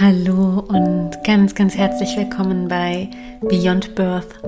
[0.00, 3.08] Hallo und ganz, ganz herzlich willkommen bei
[3.42, 4.40] Beyond Birth,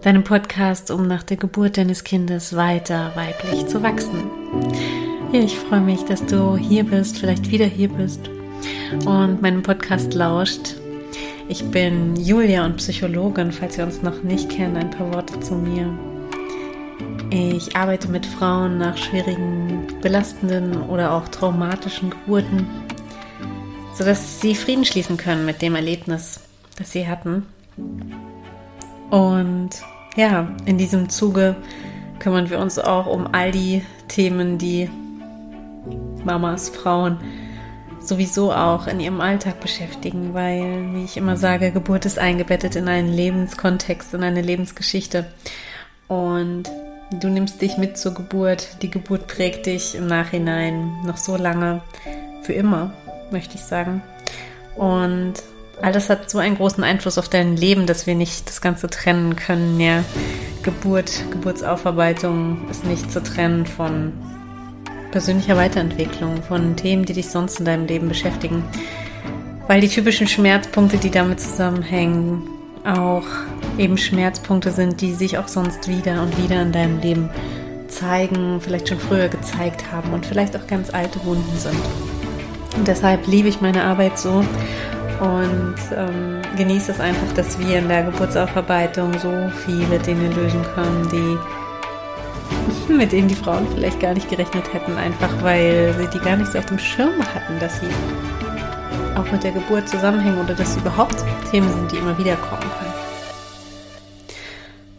[0.00, 4.24] deinem Podcast, um nach der Geburt deines Kindes weiter weiblich zu wachsen.
[5.32, 8.30] Ja, ich freue mich, dass du hier bist, vielleicht wieder hier bist
[9.04, 10.76] und meinem Podcast lauscht.
[11.46, 15.56] Ich bin Julia und Psychologin, falls wir uns noch nicht kennen, ein paar Worte zu
[15.56, 15.92] mir.
[17.28, 22.66] Ich arbeite mit Frauen nach schwierigen, belastenden oder auch traumatischen Geburten
[23.94, 26.40] sodass sie Frieden schließen können mit dem Erlebnis,
[26.76, 27.46] das sie hatten.
[29.10, 29.70] Und
[30.16, 31.56] ja, in diesem Zuge
[32.18, 34.90] kümmern wir uns auch um all die Themen, die
[36.24, 37.18] Mamas, Frauen
[38.00, 42.88] sowieso auch in ihrem Alltag beschäftigen, weil, wie ich immer sage, Geburt ist eingebettet in
[42.88, 45.26] einen Lebenskontext, in eine Lebensgeschichte.
[46.06, 46.64] Und
[47.12, 48.82] du nimmst dich mit zur Geburt.
[48.82, 51.80] Die Geburt prägt dich im Nachhinein noch so lange,
[52.42, 52.92] für immer
[53.34, 54.02] möchte ich sagen.
[54.76, 55.34] Und
[55.82, 58.88] all das hat so einen großen Einfluss auf dein Leben, dass wir nicht das Ganze
[58.88, 59.78] trennen können.
[59.78, 60.02] Ja,
[60.62, 64.14] Geburt, Geburtsaufarbeitung ist nicht zu trennen von
[65.10, 68.64] persönlicher Weiterentwicklung, von Themen, die dich sonst in deinem Leben beschäftigen.
[69.68, 72.48] Weil die typischen Schmerzpunkte, die damit zusammenhängen,
[72.84, 73.24] auch
[73.78, 77.30] eben Schmerzpunkte sind, die sich auch sonst wieder und wieder in deinem Leben
[77.88, 82.13] zeigen, vielleicht schon früher gezeigt haben und vielleicht auch ganz alte Wunden sind.
[82.76, 84.44] Und deshalb liebe ich meine Arbeit so
[85.20, 89.32] und ähm, genieße es einfach, dass wir in der Geburtsaufarbeitung so
[89.64, 95.30] viele Dinge lösen können, die mit denen die Frauen vielleicht gar nicht gerechnet hätten, einfach
[95.42, 97.86] weil sie die gar nicht so auf dem Schirm hatten, dass sie
[99.16, 102.60] auch mit der Geburt zusammenhängen oder dass sie überhaupt Themen sind, die immer wieder kommen
[102.60, 102.92] können.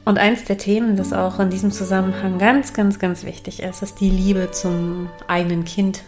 [0.06, 4.00] Und eins der Themen, das auch in diesem Zusammenhang ganz, ganz, ganz wichtig ist, ist
[4.00, 6.04] die Liebe zum eigenen Kind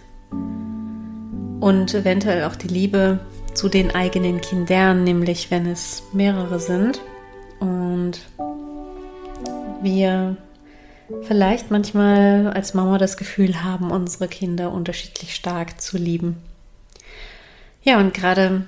[1.59, 3.19] und eventuell auch die Liebe
[3.53, 7.01] zu den eigenen Kindern, nämlich wenn es mehrere sind
[7.59, 8.19] und
[9.81, 10.38] wir
[11.23, 16.38] vielleicht manchmal als Mama das Gefühl haben, unsere Kinder unterschiedlich stark zu lieben.
[17.81, 18.66] Ja, und gerade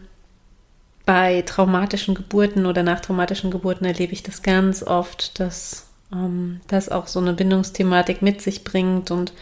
[1.05, 6.89] bei traumatischen Geburten oder nach traumatischen Geburten erlebe ich das ganz oft, dass ähm, das
[6.89, 9.33] auch so eine Bindungsthematik mit sich bringt und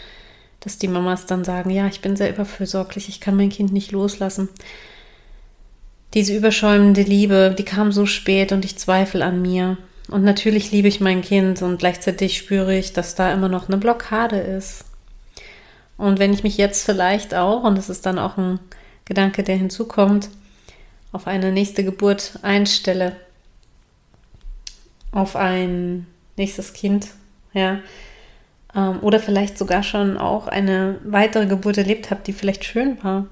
[0.68, 3.94] dass die Mamas dann sagen, ja, ich bin sehr überfürsorglich, ich kann mein Kind nicht
[3.94, 4.50] loslassen.
[6.14, 9.78] Diese überschäumende Liebe, die kam so spät und ich zweifle an mir.
[10.10, 13.78] Und natürlich liebe ich mein Kind und gleichzeitig spüre ich, dass da immer noch eine
[13.78, 14.84] Blockade ist.
[15.96, 18.60] Und wenn ich mich jetzt vielleicht auch, und das ist dann auch ein
[19.06, 20.28] Gedanke, der hinzukommt,
[21.14, 23.16] auf eine nächste Geburt einstelle,
[25.14, 27.08] auf ein nächstes Kind,
[27.54, 27.80] ja,
[28.78, 33.26] ähm, oder vielleicht sogar schon auch eine weitere Geburt erlebt habe, die vielleicht schön war,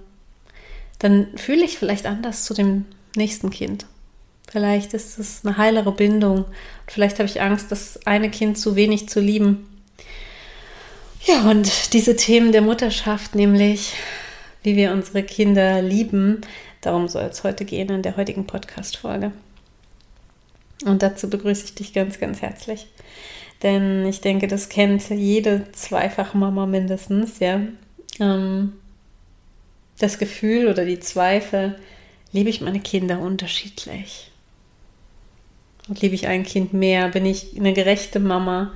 [1.00, 2.86] dann fühle ich vielleicht anders zu dem
[3.16, 3.86] nächsten Kind.
[4.52, 6.46] Vielleicht ist es eine heilere Bindung.
[6.88, 9.68] Vielleicht habe ich Angst, das eine Kind zu wenig zu lieben.
[11.26, 13.94] Ja, und diese Themen der Mutterschaft, nämlich
[14.64, 16.42] wie wir unsere Kinder lieben,
[16.82, 19.32] darum soll es heute gehen in der heutigen Podcast-Folge.
[20.86, 22.88] Und dazu begrüße ich dich ganz, ganz herzlich.
[23.66, 27.62] Denn ich denke, das kennt jede Zweifachmama mindestens, ja.
[28.20, 28.74] Ähm,
[29.98, 31.76] das Gefühl oder die Zweifel,
[32.32, 34.30] liebe ich meine Kinder unterschiedlich?
[35.88, 37.10] Und liebe ich ein Kind mehr?
[37.10, 38.72] Bin ich eine gerechte Mama?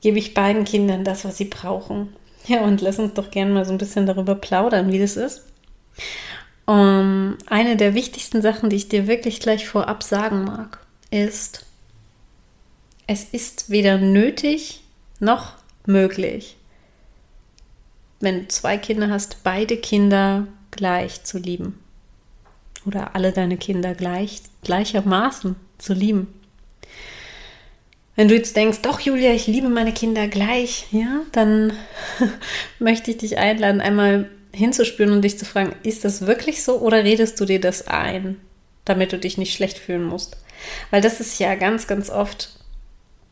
[0.00, 2.16] Gebe ich beiden Kindern das, was sie brauchen?
[2.46, 5.44] Ja, und lass uns doch gerne mal so ein bisschen darüber plaudern, wie das ist.
[6.64, 10.78] Um, eine der wichtigsten Sachen, die ich dir wirklich gleich vorab sagen mag,
[11.10, 11.66] ist,
[13.06, 14.82] es ist weder nötig
[15.20, 15.54] noch
[15.86, 16.56] möglich,
[18.20, 21.78] wenn du zwei Kinder hast, beide Kinder gleich zu lieben.
[22.86, 26.28] Oder alle deine Kinder gleich, gleichermaßen zu lieben.
[28.14, 31.72] Wenn du jetzt denkst, doch Julia, ich liebe meine Kinder gleich, ja, dann
[32.78, 37.04] möchte ich dich einladen, einmal hinzuspüren und dich zu fragen, ist das wirklich so oder
[37.04, 38.40] redest du dir das ein,
[38.84, 40.36] damit du dich nicht schlecht fühlen musst?
[40.90, 42.61] Weil das ist ja ganz, ganz oft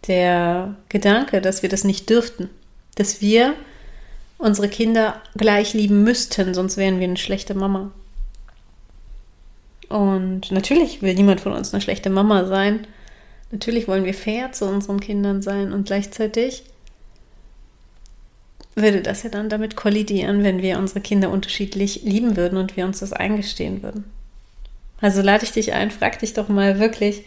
[0.07, 2.49] der Gedanke, dass wir das nicht dürften,
[2.95, 3.55] dass wir
[4.39, 7.91] unsere Kinder gleich lieben müssten, sonst wären wir eine schlechte Mama.
[9.89, 12.87] Und natürlich will niemand von uns eine schlechte Mama sein.
[13.51, 16.63] Natürlich wollen wir fair zu unseren Kindern sein und gleichzeitig
[18.77, 22.85] würde das ja dann damit kollidieren, wenn wir unsere Kinder unterschiedlich lieben würden und wir
[22.85, 24.05] uns das eingestehen würden.
[25.01, 27.25] Also lade ich dich ein, frag dich doch mal wirklich,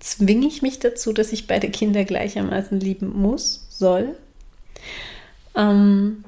[0.00, 4.16] zwinge ich mich dazu, dass ich beide Kinder gleichermaßen lieben muss, soll.
[5.54, 6.24] Ähm,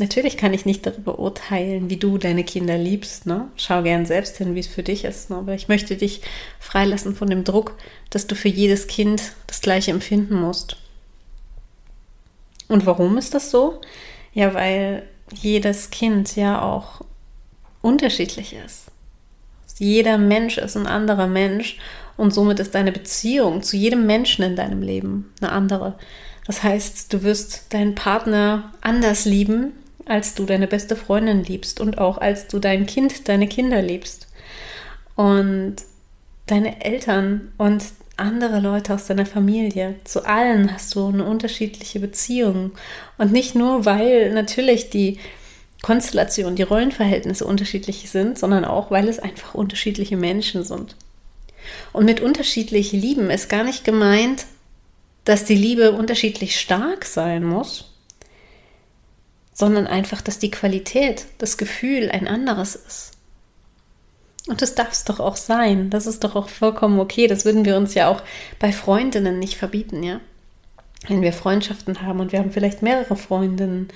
[0.00, 3.26] Natürlich kann ich nicht darüber urteilen, wie du deine Kinder liebst.
[3.26, 3.48] Ne?
[3.56, 5.28] Schau gern selbst hin, wie es für dich ist.
[5.28, 5.36] Ne?
[5.36, 6.22] Aber ich möchte dich
[6.58, 7.76] freilassen von dem Druck,
[8.08, 10.78] dass du für jedes Kind das gleiche empfinden musst.
[12.66, 13.82] Und warum ist das so?
[14.32, 17.02] Ja, weil jedes Kind ja auch
[17.82, 18.89] unterschiedlich ist.
[19.80, 21.78] Jeder Mensch ist ein anderer Mensch
[22.18, 25.94] und somit ist deine Beziehung zu jedem Menschen in deinem Leben eine andere.
[26.46, 29.72] Das heißt, du wirst deinen Partner anders lieben,
[30.04, 34.28] als du deine beste Freundin liebst und auch als du dein Kind, deine Kinder liebst.
[35.16, 35.76] Und
[36.46, 37.82] deine Eltern und
[38.18, 39.94] andere Leute aus deiner Familie.
[40.04, 42.72] Zu allen hast du eine unterschiedliche Beziehung.
[43.16, 45.18] Und nicht nur, weil natürlich die
[45.82, 50.96] Konstellation, die Rollenverhältnisse unterschiedlich sind, sondern auch, weil es einfach unterschiedliche Menschen sind.
[51.92, 54.46] Und mit unterschiedlich lieben ist gar nicht gemeint,
[55.24, 57.92] dass die Liebe unterschiedlich stark sein muss,
[59.52, 63.10] sondern einfach, dass die Qualität, das Gefühl ein anderes ist.
[64.48, 65.90] Und das darf es doch auch sein.
[65.90, 67.26] Das ist doch auch vollkommen okay.
[67.26, 68.22] Das würden wir uns ja auch
[68.58, 70.20] bei Freundinnen nicht verbieten, ja.
[71.08, 73.88] Wenn wir Freundschaften haben und wir haben vielleicht mehrere Freundinnen,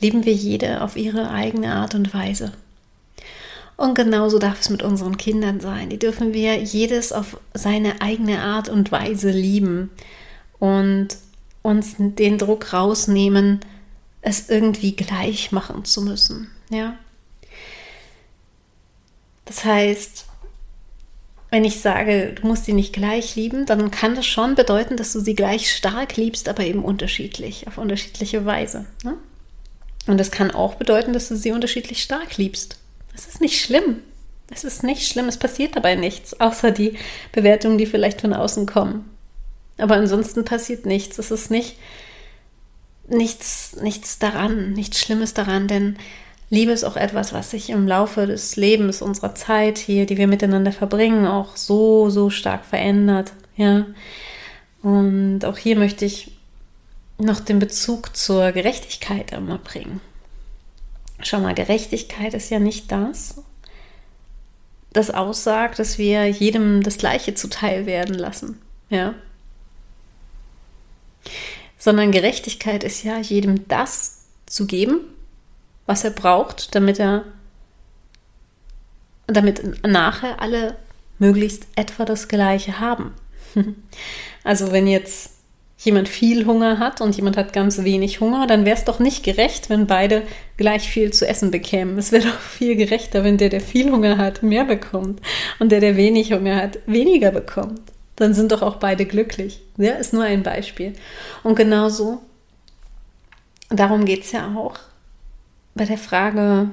[0.00, 2.52] lieben wir jede auf ihre eigene Art und Weise.
[3.76, 5.88] Und genauso darf es mit unseren Kindern sein.
[5.88, 9.90] Die dürfen wir jedes auf seine eigene Art und Weise lieben
[10.58, 11.08] und
[11.62, 13.60] uns den Druck rausnehmen,
[14.20, 16.50] es irgendwie gleich machen zu müssen.
[16.70, 16.96] Ja.
[19.44, 20.26] Das heißt,
[21.50, 25.12] wenn ich sage, du musst sie nicht gleich lieben, dann kann das schon bedeuten, dass
[25.12, 28.86] du sie gleich stark liebst, aber eben unterschiedlich, auf unterschiedliche Weise.
[29.04, 29.14] Ne?
[30.08, 32.78] Und das kann auch bedeuten, dass du sie unterschiedlich stark liebst.
[33.12, 34.00] Das ist nicht schlimm.
[34.50, 36.96] Es ist nicht schlimm, es passiert dabei nichts, außer die
[37.32, 39.10] Bewertungen, die vielleicht von außen kommen.
[39.76, 41.18] Aber ansonsten passiert nichts.
[41.18, 41.76] Es ist nicht
[43.08, 45.96] nichts, nichts daran, nichts Schlimmes daran, denn
[46.50, 50.26] Liebe ist auch etwas, was sich im Laufe des Lebens, unserer Zeit hier, die wir
[50.26, 53.32] miteinander verbringen, auch so, so stark verändert.
[53.56, 53.86] Ja.
[54.82, 56.37] Und auch hier möchte ich
[57.18, 60.00] noch den Bezug zur Gerechtigkeit einmal bringen.
[61.20, 63.42] Schau mal, Gerechtigkeit ist ja nicht das,
[64.92, 68.60] das aussagt, dass wir jedem das Gleiche zuteil werden lassen.
[68.88, 69.14] Ja.
[71.76, 75.00] Sondern Gerechtigkeit ist ja, jedem das zu geben,
[75.86, 77.24] was er braucht, damit er,
[79.26, 80.76] damit nachher alle
[81.18, 83.14] möglichst etwa das Gleiche haben.
[84.44, 85.37] Also wenn jetzt
[85.78, 89.22] jemand viel Hunger hat und jemand hat ganz wenig Hunger, dann wäre es doch nicht
[89.22, 90.22] gerecht, wenn beide
[90.56, 91.96] gleich viel zu essen bekämen.
[91.98, 95.20] Es wäre doch viel gerechter, wenn der, der viel Hunger hat, mehr bekommt
[95.60, 97.80] und der, der wenig Hunger hat, weniger bekommt.
[98.16, 99.62] Dann sind doch auch beide glücklich.
[99.76, 100.94] Ja, ist nur ein Beispiel.
[101.44, 102.20] Und genauso,
[103.70, 104.74] darum geht es ja auch
[105.76, 106.70] bei der Frage,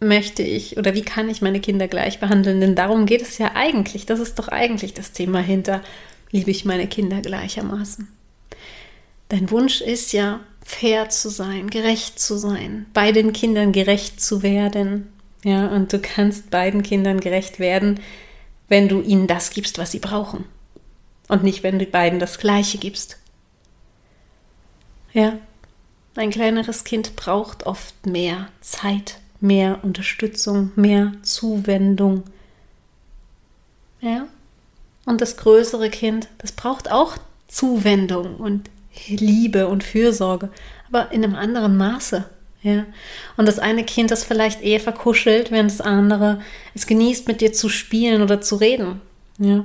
[0.00, 2.62] möchte ich oder wie kann ich meine Kinder gleich behandeln?
[2.62, 4.06] Denn darum geht es ja eigentlich.
[4.06, 5.82] Das ist doch eigentlich das Thema hinter,
[6.32, 8.08] liebe ich meine Kinder gleichermaßen.
[9.28, 15.12] Dein Wunsch ist ja, fair zu sein, gerecht zu sein, beiden Kindern gerecht zu werden.
[15.44, 18.00] Ja, und du kannst beiden Kindern gerecht werden,
[18.68, 20.44] wenn du ihnen das gibst, was sie brauchen.
[21.28, 23.18] Und nicht, wenn du beiden das Gleiche gibst.
[25.12, 25.38] Ja,
[26.14, 32.24] ein kleineres Kind braucht oft mehr Zeit, mehr Unterstützung, mehr Zuwendung.
[34.00, 34.28] Ja?
[35.04, 37.16] Und das größere Kind, das braucht auch
[37.48, 38.70] Zuwendung und
[39.08, 40.50] Liebe und Fürsorge,
[40.88, 42.24] aber in einem anderen Maße.
[42.62, 42.84] Ja?
[43.36, 46.40] Und das eine Kind, das vielleicht eher verkuschelt, während das andere
[46.74, 49.00] es genießt, mit dir zu spielen oder zu reden.
[49.38, 49.64] Ja?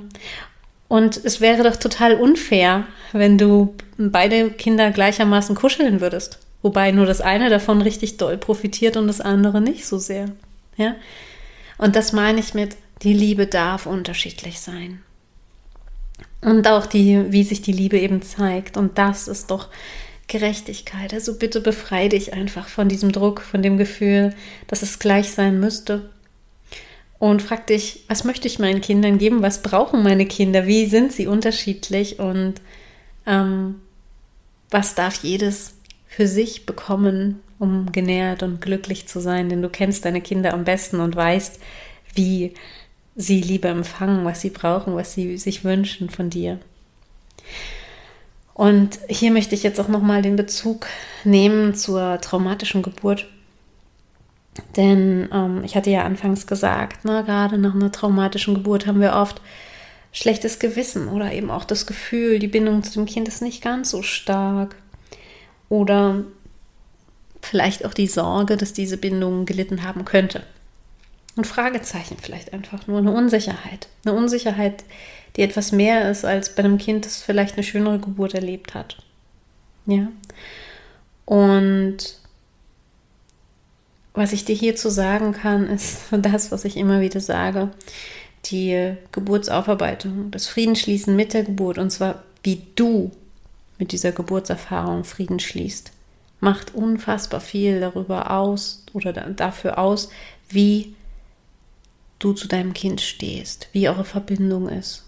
[0.88, 6.38] Und es wäre doch total unfair, wenn du beide Kinder gleichermaßen kuscheln würdest.
[6.62, 10.30] Wobei nur das eine davon richtig doll profitiert und das andere nicht so sehr.
[10.76, 10.96] Ja?
[11.76, 15.02] Und das meine ich mit, die Liebe darf unterschiedlich sein.
[16.40, 18.76] Und auch die, wie sich die Liebe eben zeigt.
[18.76, 19.68] Und das ist doch
[20.28, 21.12] Gerechtigkeit.
[21.12, 24.34] Also bitte befreie dich einfach von diesem Druck, von dem Gefühl,
[24.68, 26.10] dass es gleich sein müsste
[27.18, 29.42] und frag dich, was möchte ich meinen Kindern geben?
[29.42, 30.66] Was brauchen meine Kinder?
[30.66, 32.20] Wie sind sie unterschiedlich?
[32.20, 32.54] Und
[33.26, 33.76] ähm,
[34.70, 35.74] was darf jedes
[36.06, 39.48] für sich bekommen, um genährt und glücklich zu sein?
[39.48, 41.58] Denn du kennst deine Kinder am besten und weißt,
[42.14, 42.54] wie
[43.18, 46.58] sie Liebe empfangen, was sie brauchen, was sie sich wünschen von dir.
[48.54, 50.86] Und hier möchte ich jetzt auch nochmal den Bezug
[51.24, 53.26] nehmen zur traumatischen Geburt.
[54.76, 59.14] Denn ähm, ich hatte ja anfangs gesagt, ne, gerade nach einer traumatischen Geburt haben wir
[59.14, 59.40] oft
[60.12, 63.90] schlechtes Gewissen oder eben auch das Gefühl, die Bindung zu dem Kind ist nicht ganz
[63.90, 64.76] so stark.
[65.68, 66.24] Oder
[67.42, 70.42] vielleicht auch die Sorge, dass diese Bindung gelitten haben könnte.
[71.38, 73.86] Und Fragezeichen vielleicht einfach nur eine Unsicherheit.
[74.04, 74.82] Eine Unsicherheit,
[75.36, 78.96] die etwas mehr ist als bei einem Kind, das vielleicht eine schönere Geburt erlebt hat.
[79.86, 80.08] Ja.
[81.26, 82.18] Und
[84.14, 87.70] was ich dir hierzu sagen kann, ist das, was ich immer wieder sage.
[88.46, 93.12] Die Geburtsaufarbeitung, das Friedensschließen mit der Geburt, und zwar wie du
[93.78, 95.92] mit dieser Geburtserfahrung Frieden schließt,
[96.40, 100.08] macht unfassbar viel darüber aus oder dafür aus,
[100.48, 100.96] wie
[102.18, 105.04] du zu deinem Kind stehst, wie eure Verbindung ist.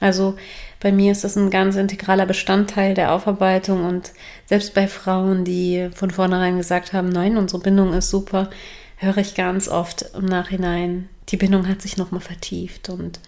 [0.00, 0.36] Also
[0.80, 4.12] bei mir ist das ein ganz integraler Bestandteil der Aufarbeitung und
[4.46, 8.50] selbst bei Frauen, die von vornherein gesagt haben, nein, unsere Bindung ist super,
[8.96, 13.20] höre ich ganz oft im Nachhinein, die Bindung hat sich nochmal vertieft und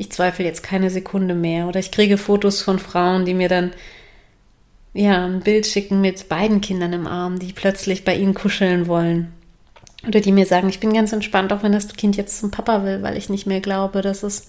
[0.00, 1.68] ich zweifle jetzt keine Sekunde mehr.
[1.68, 3.72] Oder ich kriege Fotos von Frauen, die mir dann
[4.94, 9.32] ja ein Bild schicken mit beiden Kindern im Arm, die plötzlich bei ihnen kuscheln wollen.
[10.06, 12.84] Oder die mir sagen, ich bin ganz entspannt, auch wenn das Kind jetzt zum Papa
[12.84, 14.48] will, weil ich nicht mehr glaube, dass es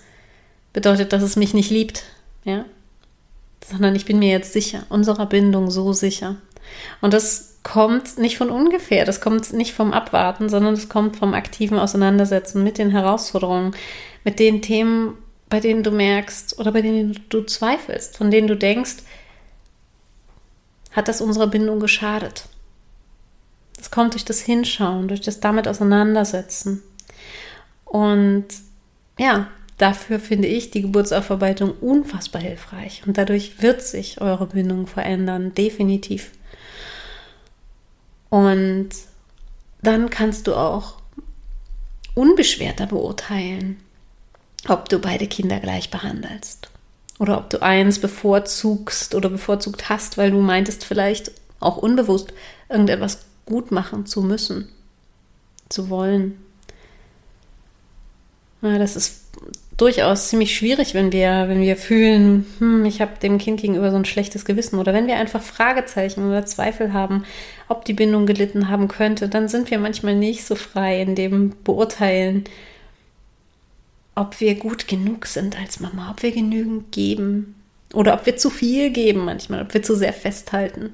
[0.74, 2.04] bedeutet, dass es mich nicht liebt,
[2.46, 2.66] ja,
[3.66, 6.38] sondern ich bin mir jetzt sicher, unserer Bindung so sicher.
[7.02, 11.34] Und das kommt nicht von ungefähr, das kommt nicht vom Abwarten, sondern es kommt vom
[11.34, 13.76] aktiven Auseinandersetzen mit den Herausforderungen,
[14.24, 15.18] mit den Themen,
[15.50, 18.98] bei denen du merkst oder bei denen du zweifelst, von denen du denkst,
[20.92, 22.46] hat das unserer Bindung geschadet.
[23.82, 26.84] Das kommt durch das Hinschauen, durch das damit Auseinandersetzen.
[27.84, 28.46] Und
[29.18, 29.48] ja,
[29.80, 36.30] dafür finde ich die Geburtsaufarbeitung unfassbar hilfreich und dadurch wird sich eure Bindung verändern, definitiv.
[38.30, 38.90] Und
[39.82, 40.98] dann kannst du auch
[42.14, 43.78] unbeschwerter beurteilen,
[44.68, 46.70] ob du beide Kinder gleich behandelst
[47.18, 52.32] oder ob du eins bevorzugst oder bevorzugt hast, weil du meintest vielleicht auch unbewusst
[52.70, 54.70] irgendetwas gut machen zu müssen,
[55.70, 56.38] zu wollen.
[58.62, 59.22] Ja, das ist
[59.78, 63.98] durchaus ziemlich schwierig, wenn wir, wenn wir fühlen, hm, ich habe dem Kind gegenüber so
[63.98, 67.24] ein schlechtes Gewissen oder wenn wir einfach Fragezeichen oder Zweifel haben,
[67.68, 71.54] ob die Bindung gelitten haben könnte, dann sind wir manchmal nicht so frei in dem
[71.64, 72.44] Beurteilen,
[74.14, 77.56] ob wir gut genug sind als Mama, ob wir genügend geben
[77.94, 80.92] oder ob wir zu viel geben manchmal, ob wir zu sehr festhalten,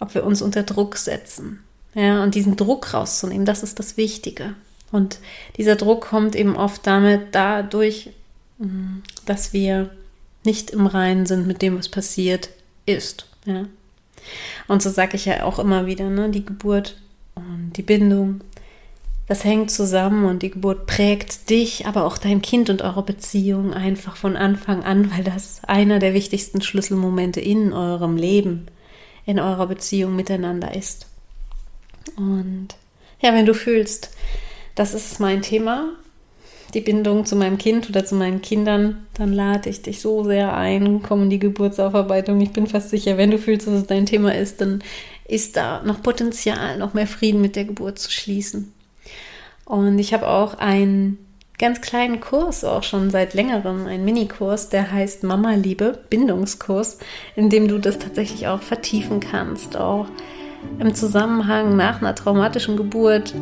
[0.00, 1.60] ob wir uns unter Druck setzen.
[1.94, 4.54] Ja, und diesen Druck rauszunehmen, das ist das Wichtige.
[4.90, 5.18] Und
[5.56, 8.10] dieser Druck kommt eben oft damit dadurch,
[8.58, 9.90] mm, dass wir
[10.44, 12.50] nicht im Reinen sind mit dem, was passiert
[12.86, 13.26] ist.
[13.44, 13.66] Ja?
[14.68, 16.30] Und so sage ich ja auch immer wieder, ne?
[16.30, 16.96] die Geburt
[17.34, 18.40] und die Bindung,
[19.26, 23.72] das hängt zusammen und die Geburt prägt dich, aber auch dein Kind und eure Beziehung
[23.72, 28.66] einfach von Anfang an, weil das einer der wichtigsten Schlüsselmomente in eurem Leben,
[29.26, 31.06] in eurer Beziehung miteinander ist.
[32.16, 32.68] Und
[33.20, 34.10] ja, wenn du fühlst,
[34.74, 35.90] das ist mein Thema,
[36.74, 40.56] die Bindung zu meinem Kind oder zu meinen Kindern, dann lade ich dich so sehr
[40.56, 42.40] ein, komm in die Geburtsaufarbeitung.
[42.40, 44.82] Ich bin fast sicher, wenn du fühlst, dass es dein Thema ist, dann
[45.26, 48.72] ist da noch Potenzial, noch mehr Frieden mit der Geburt zu schließen.
[49.64, 51.23] Und ich habe auch einen
[51.58, 56.98] ganz kleinen Kurs, auch schon seit längerem, einen Minikurs, der heißt Mama Liebe, Bindungskurs,
[57.36, 60.06] in dem du das tatsächlich auch vertiefen kannst, auch
[60.78, 63.34] im Zusammenhang nach einer traumatischen Geburt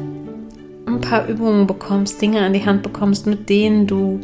[0.87, 4.21] ein paar Übungen bekommst, Dinge an die Hand bekommst, mit denen du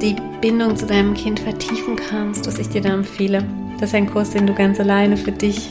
[0.00, 3.44] die Bindung zu deinem Kind vertiefen kannst, was ich dir da empfehle.
[3.80, 5.70] Das ist ein Kurs, den du ganz alleine für dich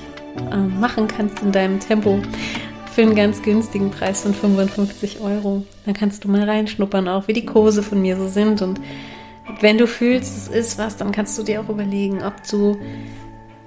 [0.51, 2.19] äh, machen kannst in deinem Tempo
[2.97, 5.61] für einen ganz günstigen Preis von 55 Euro.
[5.85, 8.63] Dann kannst du mal reinschnuppern, auch wie die Kurse von mir so sind.
[8.63, 8.81] Und
[9.61, 12.79] wenn du fühlst, es ist was, dann kannst du dir auch überlegen, ob du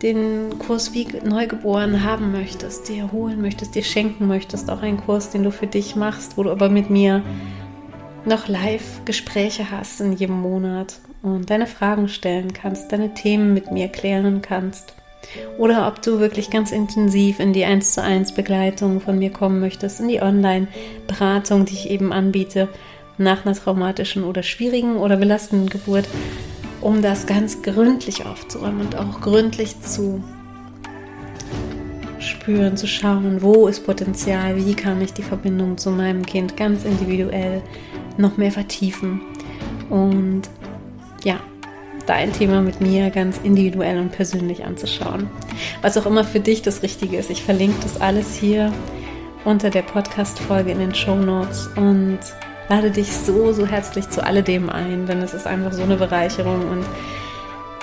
[0.02, 5.30] den Kurs wie neugeboren haben möchtest, dir holen möchtest, dir schenken möchtest, auch einen Kurs,
[5.30, 7.22] den du für dich machst, wo du aber mit mir
[8.24, 13.70] noch live Gespräche hast in jedem Monat und deine Fragen stellen kannst, deine Themen mit
[13.70, 14.99] mir klären kannst.
[15.58, 19.60] Oder ob du wirklich ganz intensiv in die 1 zu 1 Begleitung von mir kommen
[19.60, 22.68] möchtest, in die Online-Beratung, die ich eben anbiete,
[23.18, 26.06] nach einer traumatischen oder schwierigen oder belastenden Geburt
[26.80, 30.22] um das ganz gründlich aufzuräumen und auch gründlich zu
[32.18, 36.84] spüren, zu schauen, wo ist Potenzial, wie kann ich die Verbindung zu meinem Kind ganz
[36.84, 37.62] individuell
[38.16, 39.20] noch mehr vertiefen.
[39.88, 40.42] Und
[41.22, 41.40] ja,
[42.10, 45.30] da ein Thema mit mir ganz individuell und persönlich anzuschauen.
[45.80, 47.30] Was auch immer für dich das Richtige ist.
[47.30, 48.72] Ich verlinke das alles hier
[49.44, 52.18] unter der Podcast-Folge in den Show Notes und
[52.68, 56.68] lade dich so, so herzlich zu alledem ein, denn es ist einfach so eine Bereicherung
[56.68, 56.84] und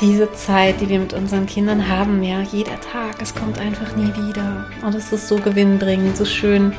[0.02, 4.12] diese Zeit, die wir mit unseren Kindern haben, ja, jeder Tag, es kommt einfach nie
[4.28, 4.66] wieder.
[4.86, 6.74] Und es ist so gewinnbringend, so schön,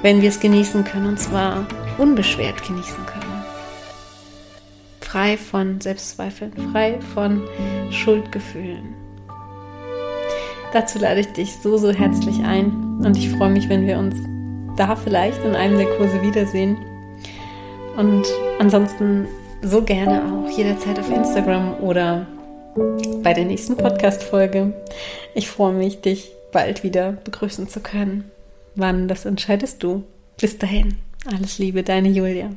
[0.00, 1.66] wenn wir es genießen können und zwar
[1.98, 3.21] unbeschwert genießen können.
[5.12, 7.42] Frei von Selbstzweifeln, frei von
[7.90, 8.94] Schuldgefühlen.
[10.72, 14.16] Dazu lade ich dich so, so herzlich ein und ich freue mich, wenn wir uns
[14.78, 16.78] da vielleicht in einem der Kurse wiedersehen.
[17.98, 18.24] Und
[18.58, 19.28] ansonsten
[19.60, 22.26] so gerne auch jederzeit auf Instagram oder
[23.22, 24.72] bei der nächsten Podcast-Folge.
[25.34, 28.30] Ich freue mich, dich bald wieder begrüßen zu können.
[28.76, 30.04] Wann, das entscheidest du.
[30.40, 30.96] Bis dahin,
[31.30, 32.52] alles Liebe, deine Julia.